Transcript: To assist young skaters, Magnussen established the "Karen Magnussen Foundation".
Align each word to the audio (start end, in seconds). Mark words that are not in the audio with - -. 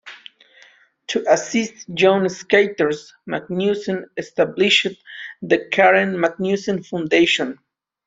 To 1.09 1.23
assist 1.31 1.87
young 1.87 2.27
skaters, 2.27 3.13
Magnussen 3.29 4.05
established 4.17 4.97
the 5.43 5.67
"Karen 5.69 6.13
Magnussen 6.17 6.83
Foundation". 6.83 7.59